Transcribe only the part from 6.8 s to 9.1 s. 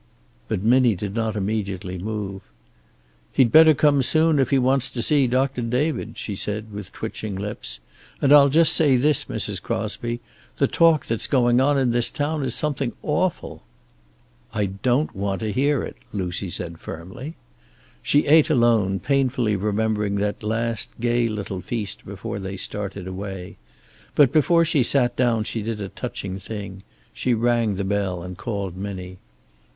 twitching lips. "And I'll just say